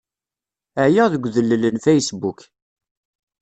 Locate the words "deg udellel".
1.09-1.63